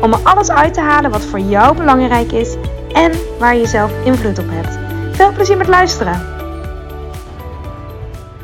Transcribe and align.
om 0.00 0.12
er 0.12 0.18
alles 0.22 0.50
uit 0.50 0.74
te 0.74 0.80
halen 0.80 1.10
wat 1.10 1.24
voor 1.24 1.40
jou 1.40 1.76
belangrijk 1.76 2.32
is 2.32 2.54
en 2.92 3.12
waar 3.38 3.56
je 3.56 3.66
zelf 3.66 3.92
invloed 4.04 4.38
op 4.38 4.46
hebt. 4.48 4.78
Veel 5.16 5.32
plezier 5.32 5.56
met 5.56 5.68
luisteren. 5.68 6.26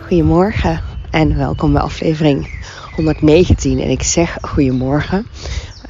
Goedemorgen 0.01 0.83
en 1.10 1.37
welkom 1.37 1.73
bij 1.73 1.83
aflevering 1.83 2.48
119. 2.95 3.80
En 3.80 3.91
ik 3.91 4.02
zeg 4.02 4.38
goedemorgen. 4.41 5.27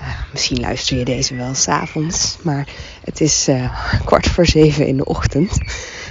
Uh, 0.00 0.06
misschien 0.32 0.60
luister 0.60 0.98
je 0.98 1.04
deze 1.04 1.34
wel 1.34 1.54
s'avonds, 1.54 2.36
maar 2.42 2.68
het 3.04 3.20
is 3.20 3.48
uh, 3.48 3.76
kwart 4.04 4.26
voor 4.26 4.46
zeven 4.46 4.86
in 4.86 4.96
de 4.96 5.04
ochtend. 5.04 5.58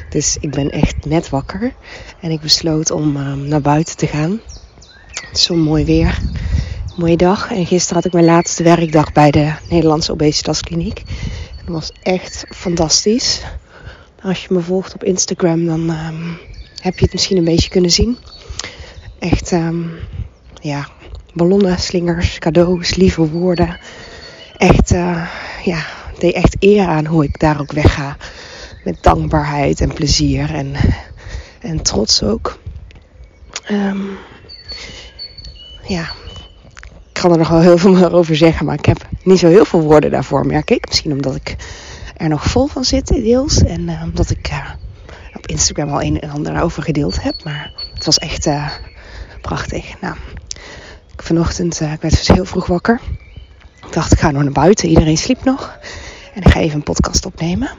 Dus 0.09 0.37
ik 0.39 0.51
ben 0.51 0.71
echt 0.71 1.05
net 1.05 1.29
wakker 1.29 1.73
en 2.19 2.31
ik 2.31 2.41
besloot 2.41 2.91
om 2.91 3.17
uh, 3.17 3.33
naar 3.33 3.61
buiten 3.61 3.97
te 3.97 4.07
gaan. 4.07 4.39
Het 5.09 5.37
is 5.37 5.43
zo 5.43 5.55
mooi 5.55 5.85
weer 5.85 6.19
mooie 6.99 7.17
dag. 7.17 7.51
En 7.51 7.65
gisteren 7.65 7.95
had 7.95 8.05
ik 8.05 8.13
mijn 8.13 8.25
laatste 8.25 8.63
werkdag 8.63 9.11
bij 9.11 9.31
de 9.31 9.53
Nederlandse 9.69 10.11
Obesitaskliniek. 10.11 11.03
Dat 11.65 11.73
was 11.73 11.91
echt 12.01 12.45
fantastisch. 12.49 13.41
Als 14.23 14.41
je 14.43 14.53
me 14.53 14.59
volgt 14.59 14.93
op 14.93 15.03
Instagram, 15.03 15.65
dan 15.65 15.89
um, 15.89 16.37
heb 16.81 16.97
je 16.97 17.03
het 17.03 17.13
misschien 17.13 17.37
een 17.37 17.43
beetje 17.43 17.69
kunnen 17.69 17.91
zien. 17.91 18.17
Echt, 19.19 19.51
um, 19.51 19.91
ja, 20.61 20.87
ballonnen, 21.33 21.79
slingers, 21.79 22.39
cadeaus, 22.39 22.95
lieve 22.95 23.29
woorden. 23.29 23.79
Echt, 24.57 24.91
uh, 24.91 25.29
ja, 25.63 25.85
deed 26.17 26.33
echt 26.33 26.55
eer 26.59 26.87
aan 26.87 27.05
hoe 27.05 27.23
ik 27.23 27.39
daar 27.39 27.59
ook 27.59 27.71
wegga. 27.71 28.17
Met 28.83 29.03
dankbaarheid 29.03 29.81
en 29.81 29.93
plezier 29.93 30.53
en, 30.53 30.73
en 31.59 31.81
trots 31.81 32.23
ook. 32.23 32.59
Um, 33.71 34.17
ja, 35.87 36.09
kan 37.19 37.31
er 37.31 37.37
nog 37.37 37.49
wel 37.49 37.61
heel 37.61 37.77
veel 37.77 37.91
meer 37.91 38.13
over 38.13 38.35
zeggen, 38.35 38.65
maar 38.65 38.77
ik 38.77 38.85
heb 38.85 39.07
niet 39.23 39.39
zo 39.39 39.47
heel 39.47 39.65
veel 39.65 39.81
woorden 39.81 40.11
daarvoor, 40.11 40.45
merk 40.45 40.71
ik. 40.71 40.87
Misschien 40.87 41.11
omdat 41.11 41.35
ik 41.35 41.55
er 42.17 42.29
nog 42.29 42.43
vol 42.43 42.67
van 42.67 42.83
zit, 42.83 43.07
deels. 43.07 43.63
En 43.63 43.81
uh, 43.81 44.01
omdat 44.03 44.29
ik 44.29 44.49
uh, 44.51 44.69
op 45.33 45.47
Instagram 45.47 45.89
al 45.89 46.01
een 46.01 46.19
en 46.19 46.29
ander 46.29 46.61
over 46.61 46.83
gedeeld 46.83 47.23
heb. 47.23 47.43
Maar 47.43 47.71
het 47.93 48.05
was 48.05 48.17
echt 48.17 48.47
uh, 48.47 48.69
prachtig. 49.41 50.01
Nou, 50.01 50.15
vanochtend, 51.15 51.81
ik 51.81 52.01
werd 52.01 52.17
dus 52.17 52.27
heel 52.27 52.45
vroeg 52.45 52.67
wakker. 52.67 52.99
Ik 53.85 53.93
dacht, 53.93 54.11
ik 54.11 54.19
ga 54.19 54.31
nog 54.31 54.43
naar 54.43 54.51
buiten. 54.51 54.89
Iedereen 54.89 55.17
sliep 55.17 55.43
nog. 55.43 55.77
En 56.33 56.41
ik 56.41 56.51
ga 56.51 56.59
even 56.59 56.75
een 56.75 56.83
podcast 56.83 57.25
opnemen. 57.25 57.69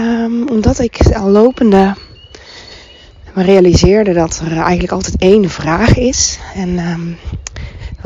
Um, 0.00 0.48
omdat 0.48 0.78
ik 0.78 1.14
al 1.14 1.28
lopende 1.28 1.94
me 3.34 3.42
realiseerde 3.42 4.12
dat 4.12 4.42
er 4.44 4.56
eigenlijk 4.56 4.92
altijd 4.92 5.16
één 5.16 5.50
vraag 5.50 5.96
is. 5.96 6.38
En 6.54 6.78
um, 6.78 7.16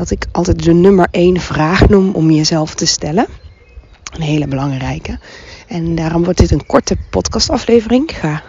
dat 0.01 0.11
ik 0.11 0.25
altijd 0.31 0.63
de 0.63 0.73
nummer 0.73 1.07
één 1.11 1.39
vraag 1.39 1.89
noem 1.89 2.13
om 2.13 2.31
jezelf 2.31 2.75
te 2.75 2.85
stellen. 2.85 3.27
Een 4.13 4.21
hele 4.21 4.47
belangrijke. 4.47 5.19
En 5.67 5.95
daarom 5.95 6.23
wordt 6.23 6.39
dit 6.39 6.51
een 6.51 6.65
korte 6.65 6.97
podcastaflevering. 7.09 8.09
Ik 8.09 8.15
ga 8.15 8.43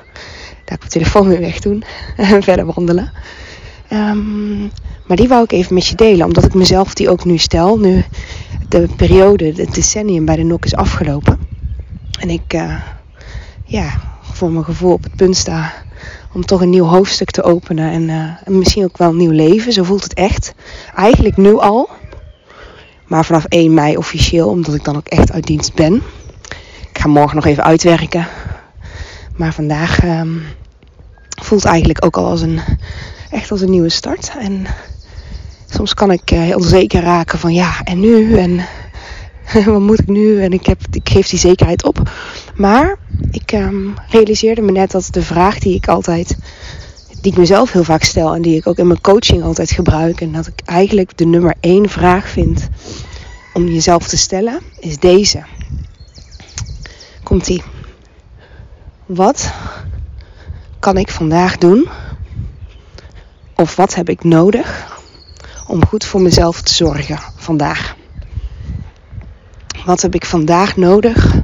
daar 0.64 0.78
mijn 0.78 0.90
telefoon 0.90 1.28
weer 1.28 1.40
weg 1.40 1.60
doen 1.60 1.84
en 2.16 2.42
verder 2.48 2.66
wandelen. 2.66 3.12
Um, 3.92 4.70
maar 5.06 5.16
die 5.16 5.28
wou 5.28 5.44
ik 5.44 5.52
even 5.52 5.74
met 5.74 5.86
je 5.86 5.94
delen, 5.94 6.26
omdat 6.26 6.44
ik 6.44 6.54
mezelf 6.54 6.94
die 6.94 7.10
ook 7.10 7.24
nu 7.24 7.38
stel. 7.38 7.78
Nu 7.78 8.04
de 8.68 8.88
periode, 8.96 9.52
het 9.56 9.74
decennium 9.74 10.24
bij 10.24 10.36
de 10.36 10.42
NOK 10.42 10.64
is 10.64 10.74
afgelopen. 10.74 11.38
En 12.20 12.30
ik, 12.30 12.54
uh, 12.54 12.74
ja, 13.64 14.00
voor 14.20 14.50
mijn 14.50 14.64
gevoel 14.64 14.92
op 14.92 15.02
het 15.02 15.16
punt 15.16 15.36
sta 15.36 15.72
om 16.32 16.44
toch 16.44 16.60
een 16.60 16.70
nieuw 16.70 16.84
hoofdstuk 16.84 17.30
te 17.30 17.42
openen 17.42 17.90
en, 17.90 18.02
uh, 18.02 18.14
en, 18.44 18.58
misschien 18.58 18.84
ook 18.84 18.98
wel 18.98 19.08
een 19.08 19.16
nieuw 19.16 19.30
leven. 19.30 19.72
Zo 19.72 19.82
voelt 19.82 20.02
het 20.02 20.14
echt. 20.14 20.54
Eigenlijk 20.94 21.36
nu 21.36 21.58
al. 21.58 21.88
Maar 23.06 23.24
vanaf 23.24 23.44
1 23.44 23.74
mei 23.74 23.96
officieel, 23.96 24.48
omdat 24.48 24.74
ik 24.74 24.84
dan 24.84 24.96
ook 24.96 25.06
echt 25.06 25.32
uit 25.32 25.46
dienst 25.46 25.74
ben. 25.74 25.94
Ik 26.88 26.98
ga 26.98 27.08
morgen 27.08 27.36
nog 27.36 27.46
even 27.46 27.64
uitwerken. 27.64 28.26
Maar 29.36 29.52
vandaag 29.52 30.04
um, 30.04 30.42
voelt 31.42 31.64
eigenlijk 31.64 32.04
ook 32.04 32.16
al 32.16 32.26
als 32.26 32.40
een, 32.40 32.60
echt 33.30 33.50
als 33.50 33.60
een 33.60 33.70
nieuwe 33.70 33.88
start. 33.88 34.32
En 34.38 34.66
soms 35.68 35.94
kan 35.94 36.10
ik 36.10 36.30
uh, 36.30 36.38
heel 36.38 36.56
onzeker 36.56 37.02
raken 37.02 37.38
van 37.38 37.54
ja, 37.54 37.80
en 37.84 38.00
nu? 38.00 38.38
En 38.38 38.60
wat 39.72 39.80
moet 39.80 40.00
ik 40.00 40.08
nu? 40.08 40.42
En 40.42 40.52
ik, 40.52 40.66
heb, 40.66 40.80
ik 40.90 41.08
geef 41.08 41.28
die 41.28 41.38
zekerheid 41.38 41.84
op. 41.84 42.10
Maar 42.54 42.96
ik 43.30 43.52
um, 43.52 43.94
realiseerde 44.08 44.60
me 44.60 44.72
net 44.72 44.90
dat 44.90 45.08
de 45.10 45.22
vraag 45.22 45.58
die 45.58 45.74
ik 45.74 45.88
altijd, 45.88 46.36
die 47.20 47.32
ik 47.32 47.38
mezelf 47.38 47.72
heel 47.72 47.84
vaak 47.84 48.02
stel 48.02 48.34
en 48.34 48.42
die 48.42 48.56
ik 48.56 48.66
ook 48.66 48.78
in 48.78 48.86
mijn 48.86 49.00
coaching 49.00 49.42
altijd 49.42 49.70
gebruik, 49.70 50.20
en 50.20 50.32
dat 50.32 50.46
ik 50.46 50.60
eigenlijk 50.64 51.16
de 51.18 51.24
nummer 51.24 51.54
één 51.60 51.88
vraag 51.88 52.28
vind 52.28 52.68
om 53.52 53.68
jezelf 53.68 54.08
te 54.08 54.16
stellen, 54.16 54.60
is 54.78 54.98
deze. 54.98 55.42
Komt 57.22 57.48
ie. 57.48 57.62
Wat 59.06 59.52
kan 60.78 60.96
ik 60.96 61.10
vandaag 61.10 61.58
doen? 61.58 61.88
Of 63.56 63.76
wat 63.76 63.94
heb 63.94 64.08
ik 64.08 64.24
nodig 64.24 64.98
om 65.66 65.86
goed 65.86 66.04
voor 66.04 66.20
mezelf 66.20 66.62
te 66.62 66.74
zorgen 66.74 67.18
vandaag? 67.36 67.96
Wat 69.84 70.02
heb 70.02 70.14
ik 70.14 70.26
vandaag 70.26 70.76
nodig 70.76 71.41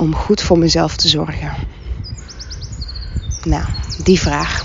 om 0.00 0.14
goed 0.14 0.40
voor 0.40 0.58
mezelf 0.58 0.96
te 0.96 1.08
zorgen? 1.08 1.52
Nou, 3.44 3.64
die 4.02 4.20
vraag. 4.20 4.64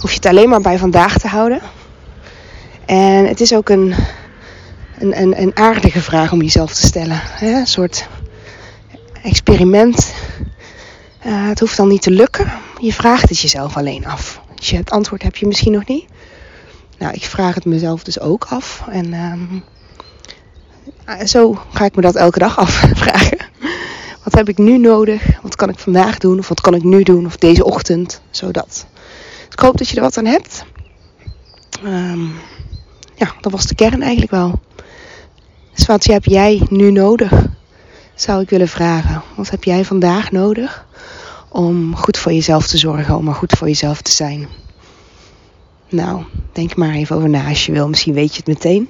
Hoef 0.00 0.10
je 0.10 0.16
het 0.16 0.26
alleen 0.26 0.48
maar 0.48 0.60
bij 0.60 0.78
vandaag 0.78 1.18
te 1.18 1.28
houden. 1.28 1.60
En 2.86 3.26
het 3.26 3.40
is 3.40 3.54
ook 3.54 3.68
een, 3.68 3.94
een, 4.98 5.20
een, 5.20 5.40
een 5.42 5.56
aardige 5.56 6.00
vraag 6.00 6.32
om 6.32 6.42
jezelf 6.42 6.74
te 6.74 6.86
stellen. 6.86 7.22
Een 7.40 7.66
soort 7.66 8.08
experiment. 9.22 10.14
Uh, 11.26 11.48
het 11.48 11.60
hoeft 11.60 11.76
dan 11.76 11.88
niet 11.88 12.02
te 12.02 12.10
lukken. 12.10 12.52
Je 12.80 12.92
vraagt 12.92 13.28
het 13.28 13.38
jezelf 13.38 13.76
alleen 13.76 14.06
af. 14.06 14.40
Je 14.54 14.76
het 14.76 14.90
antwoord 14.90 15.22
heb 15.22 15.36
je 15.36 15.46
misschien 15.46 15.72
nog 15.72 15.86
niet. 15.86 16.04
Nou, 16.98 17.14
ik 17.14 17.24
vraag 17.24 17.54
het 17.54 17.64
mezelf 17.64 18.02
dus 18.02 18.20
ook 18.20 18.44
af. 18.44 18.84
En 18.90 19.14
um, 19.14 19.64
zo 21.24 21.58
ga 21.72 21.84
ik 21.84 21.96
me 21.96 22.02
dat 22.02 22.14
elke 22.14 22.38
dag 22.38 22.58
afvragen. 22.66 23.38
Wat 24.24 24.34
heb 24.34 24.48
ik 24.48 24.58
nu 24.58 24.78
nodig? 24.78 25.22
Wat 25.42 25.56
kan 25.56 25.68
ik 25.68 25.78
vandaag 25.78 26.18
doen? 26.18 26.38
Of 26.38 26.48
wat 26.48 26.60
kan 26.60 26.74
ik 26.74 26.82
nu 26.82 27.02
doen? 27.02 27.26
Of 27.26 27.36
deze 27.36 27.64
ochtend? 27.64 28.20
Zodat. 28.30 28.86
Dus 28.94 29.48
ik 29.50 29.60
hoop 29.60 29.78
dat 29.78 29.88
je 29.88 29.96
er 29.96 30.02
wat 30.02 30.18
aan 30.18 30.24
hebt. 30.24 30.64
Um, 31.84 32.32
ja, 33.14 33.34
dat 33.40 33.52
was 33.52 33.66
de 33.66 33.74
kern 33.74 34.02
eigenlijk 34.02 34.30
wel. 34.30 34.60
Dus 35.74 35.86
wat 35.86 36.04
heb 36.04 36.24
jij 36.24 36.62
nu 36.68 36.90
nodig? 36.90 37.32
Zou 38.14 38.42
ik 38.42 38.50
willen 38.50 38.68
vragen. 38.68 39.22
Wat 39.36 39.50
heb 39.50 39.64
jij 39.64 39.84
vandaag 39.84 40.30
nodig? 40.30 40.86
Om 41.48 41.96
goed 41.96 42.18
voor 42.18 42.32
jezelf 42.32 42.66
te 42.66 42.78
zorgen. 42.78 43.16
Om 43.16 43.28
er 43.28 43.34
goed 43.34 43.52
voor 43.52 43.66
jezelf 43.66 44.02
te 44.02 44.10
zijn. 44.10 44.48
Nou, 45.88 46.22
denk 46.52 46.76
maar 46.76 46.94
even 46.94 47.16
over 47.16 47.28
na 47.28 47.48
als 47.48 47.66
je 47.66 47.72
wil. 47.72 47.88
Misschien 47.88 48.14
weet 48.14 48.30
je 48.30 48.36
het 48.36 48.46
meteen. 48.46 48.88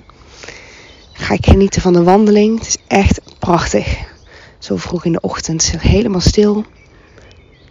Ga 1.21 1.35
ik 1.35 1.47
genieten 1.47 1.83
van 1.83 1.93
de 1.93 2.03
wandeling. 2.03 2.59
Het 2.59 2.67
is 2.67 2.77
echt 2.87 3.21
prachtig. 3.39 3.99
Zo 4.59 4.77
vroeg 4.77 5.05
in 5.05 5.13
de 5.13 5.21
ochtend. 5.21 5.75
Helemaal 5.79 6.21
stil. 6.21 6.65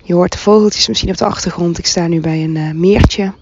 Je 0.04 0.13
hoort 0.13 0.31
de 0.31 0.38
vogeltjes 0.38 0.88
misschien 0.88 1.10
op 1.10 1.18
de 1.18 1.25
achtergrond. 1.25 1.78
Ik 1.78 1.86
sta 1.86 2.07
nu 2.07 2.19
bij 2.19 2.44
een 2.44 2.56
uh, 2.56 2.72
meertje. 2.72 3.34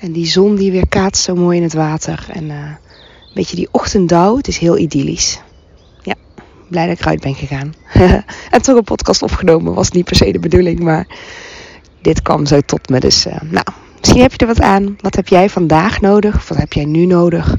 En 0.00 0.12
die 0.12 0.26
zon 0.26 0.56
die 0.56 0.70
weer 0.70 0.88
kaatst 0.88 1.22
zo 1.22 1.34
mooi 1.34 1.56
in 1.56 1.62
het 1.62 1.72
water. 1.72 2.26
En 2.32 2.44
uh, 2.44 2.56
een 2.56 3.34
beetje 3.34 3.56
die 3.56 3.68
ochtenddauw. 3.70 4.36
Het 4.36 4.48
is 4.48 4.58
heel 4.58 4.78
idyllisch. 4.78 5.40
Ja, 6.02 6.14
blij 6.68 6.86
dat 6.86 6.98
ik 6.98 7.00
eruit 7.00 7.20
ben 7.20 7.34
gegaan. 7.34 7.74
en 8.50 8.62
toch 8.62 8.76
een 8.76 8.84
podcast 8.84 9.22
opgenomen. 9.22 9.74
Was 9.74 9.90
niet 9.90 10.04
per 10.04 10.16
se 10.16 10.32
de 10.32 10.38
bedoeling. 10.38 10.80
Maar 10.80 11.06
dit 12.02 12.22
kwam 12.22 12.46
zo 12.46 12.60
tot 12.60 12.88
me. 12.88 13.00
Dus 13.00 13.26
uh, 13.26 13.40
nou, 13.42 13.66
Misschien 13.98 14.22
heb 14.22 14.32
je 14.32 14.38
er 14.38 14.46
wat 14.46 14.60
aan. 14.60 14.96
Wat 15.00 15.14
heb 15.14 15.28
jij 15.28 15.48
vandaag 15.50 16.00
nodig? 16.00 16.34
Of 16.34 16.48
wat 16.48 16.58
heb 16.58 16.72
jij 16.72 16.84
nu 16.84 17.06
nodig? 17.06 17.56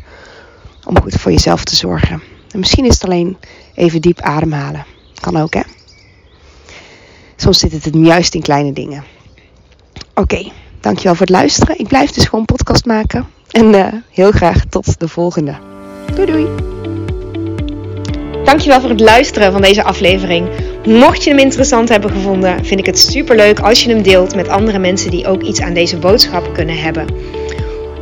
Om 0.85 1.01
goed 1.01 1.15
voor 1.15 1.31
jezelf 1.31 1.63
te 1.63 1.75
zorgen. 1.75 2.21
En 2.51 2.59
misschien 2.59 2.85
is 2.85 2.93
het 2.93 3.03
alleen 3.03 3.37
even 3.73 4.01
diep 4.01 4.21
ademhalen. 4.21 4.85
Kan 5.19 5.37
ook, 5.37 5.53
hè? 5.53 5.61
Soms 7.35 7.59
zit 7.59 7.71
het 7.71 7.89
juist 7.91 8.35
in 8.35 8.41
kleine 8.41 8.73
dingen. 8.73 9.03
Oké, 10.13 10.51
dankjewel 10.79 11.15
voor 11.15 11.25
het 11.25 11.35
luisteren. 11.35 11.79
Ik 11.79 11.87
blijf 11.87 12.11
dus 12.11 12.25
gewoon 12.25 12.45
podcast 12.45 12.85
maken. 12.85 13.27
En 13.51 13.73
uh, 13.73 13.87
heel 14.11 14.31
graag 14.31 14.65
tot 14.69 14.99
de 14.99 15.07
volgende. 15.07 15.55
Doei 16.15 16.31
doei! 16.31 16.47
Dankjewel 18.43 18.79
voor 18.79 18.89
het 18.89 18.99
luisteren 18.99 19.51
van 19.51 19.61
deze 19.61 19.83
aflevering. 19.83 20.49
Mocht 20.85 21.23
je 21.23 21.29
hem 21.29 21.39
interessant 21.39 21.89
hebben 21.89 22.11
gevonden, 22.11 22.65
vind 22.65 22.79
ik 22.79 22.85
het 22.85 22.99
super 22.99 23.35
leuk 23.35 23.59
als 23.59 23.83
je 23.83 23.89
hem 23.89 24.01
deelt 24.01 24.35
met 24.35 24.47
andere 24.47 24.79
mensen 24.79 25.11
die 25.11 25.27
ook 25.27 25.41
iets 25.41 25.61
aan 25.61 25.73
deze 25.73 25.97
boodschap 25.97 26.53
kunnen 26.53 26.77
hebben. 26.77 27.07